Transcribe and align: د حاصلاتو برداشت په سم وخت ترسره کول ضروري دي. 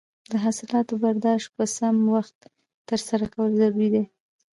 د 0.31 0.33
حاصلاتو 0.43 0.93
برداشت 1.03 1.47
په 1.55 1.63
سم 1.77 1.95
وخت 2.15 2.37
ترسره 2.89 3.25
کول 3.33 3.49
ضروري 3.61 3.89
دي. 3.95 4.03